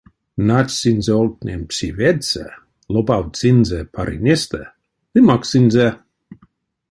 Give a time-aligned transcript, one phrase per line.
[0.47, 2.45] Начтсынзе олгтнень пси ведьсэ,
[2.93, 4.61] лопавтсынзе парынестэ
[5.11, 5.87] ды макссынзе.